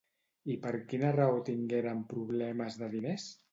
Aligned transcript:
I 0.53 0.55
per 0.63 0.71
quina 0.93 1.11
raó 1.17 1.37
tingueren 1.51 2.01
problemes 2.17 2.83
de 2.83 2.93
diners? 2.99 3.31